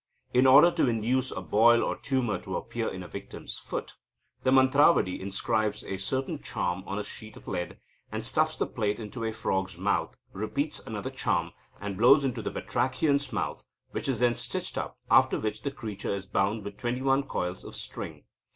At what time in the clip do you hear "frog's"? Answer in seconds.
9.31-9.77